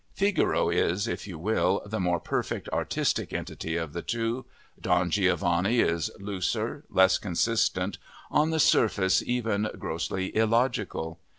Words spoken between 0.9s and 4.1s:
if you will, the more perfect artistic entity of the